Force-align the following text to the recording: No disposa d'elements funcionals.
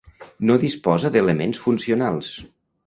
No 0.51 0.55
disposa 0.63 1.13
d'elements 1.17 1.63
funcionals. 1.67 2.35